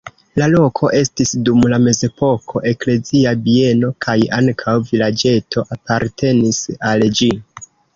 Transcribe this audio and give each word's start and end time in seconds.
La 0.41 0.45
loko 0.53 0.87
estis 0.99 1.33
dum 1.49 1.59
la 1.73 1.79
mezepoko 1.83 2.63
eklezia 2.73 3.35
bieno 3.45 3.93
kaj 4.09 4.19
ankaŭ 4.41 4.77
vilaĝeto 4.93 5.71
apartenis 5.81 6.67
al 6.95 7.13
ĝi. 7.21 7.35